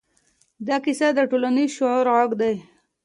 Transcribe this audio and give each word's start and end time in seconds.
دا 0.67 0.75
کیسه 0.85 1.07
د 1.13 1.19
ټولنیز 1.29 1.69
شعور 1.77 2.05
غږ 2.15 2.29
دی. 2.41 2.53